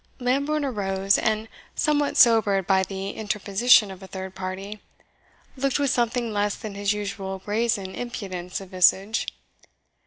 [0.17, 4.81] Lambourne arose, and somewhat sobered by the interposition of a third party,
[5.55, 9.27] looked with something less than his usual brazen impudence of visage.